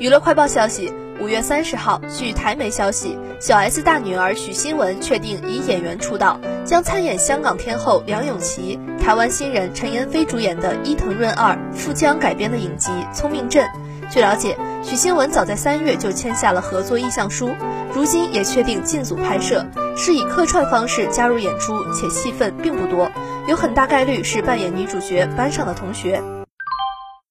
[0.00, 13.62] 娱乐快报消息，五月三十号，据台媒消息，小 S 大女儿许欣文确定以演员出道，将参演香港天后梁咏琪、台湾新人陈妍霏主演的伊藤润二、富江改编的影集《聪明镇》。
[14.10, 17.50] 据了解，许欣文早在三月就签下了合作意向书，
[17.92, 19.66] 如今也确定进组拍摄，
[19.98, 23.10] 是以客串方式加入演出，且戏份并不多，
[23.46, 26.22] 有很大概率是扮演女主角班上的同学。